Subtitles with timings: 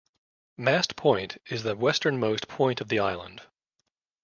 [0.57, 3.43] Mast Point is the westernmost point of the island.